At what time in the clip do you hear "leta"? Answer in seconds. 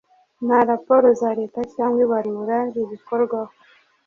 1.39-1.59